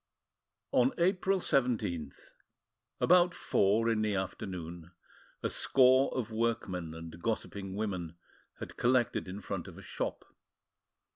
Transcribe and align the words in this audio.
On 0.71 0.93
April 0.97 1.39
17th, 1.39 2.31
about 2.99 3.35
four 3.35 3.87
in 3.87 4.01
the 4.01 4.15
afternoon, 4.15 4.89
a 5.43 5.49
score 5.51 6.11
of 6.17 6.31
workmen 6.31 6.95
and 6.95 7.21
gossiping 7.21 7.75
women 7.75 8.15
had 8.59 8.77
collected 8.77 9.27
in 9.27 9.41
front 9.41 9.67
of 9.67 9.77
a 9.77 9.83
shop. 9.83 10.25